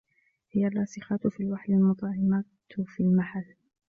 هِيَ 0.55 0.67
الرَّاسِخَاتُ 0.67 1.27
فِي 1.27 1.43
الْوَحْلِ 1.43 1.73
الْمَطْعِمَاتُ 1.73 2.45
فِي 2.87 3.03
الْمَحَلِّ 3.03 3.45